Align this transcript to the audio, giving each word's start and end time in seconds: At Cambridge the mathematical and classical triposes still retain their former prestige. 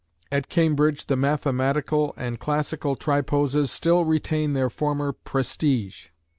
At 0.31 0.49
Cambridge 0.49 1.05
the 1.05 1.15
mathematical 1.15 2.15
and 2.17 2.39
classical 2.39 2.95
triposes 2.95 3.69
still 3.69 4.03
retain 4.03 4.53
their 4.53 4.71
former 4.71 5.11
prestige. 5.11 6.07